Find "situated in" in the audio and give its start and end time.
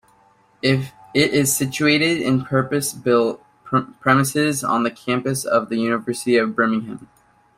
1.55-2.43